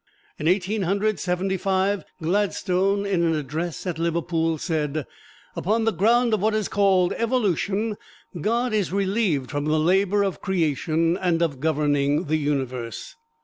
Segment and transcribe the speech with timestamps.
[0.39, 5.05] In Eighteen Hundred Seventy five, Gladstone in an address at Liverpool said,
[5.55, 7.97] "Upon the ground of what is called evolution,
[8.41, 13.13] God is relieved from the labor of creation and of governing the universe."